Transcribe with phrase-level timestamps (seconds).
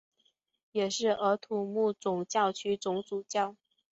[0.71, 3.55] 也是喀土穆总教区总主教。